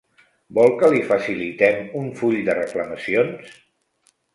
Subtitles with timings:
[0.57, 3.59] Vol que li facilitem un full de reclamacions?